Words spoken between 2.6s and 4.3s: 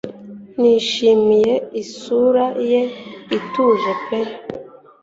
ye ituje pe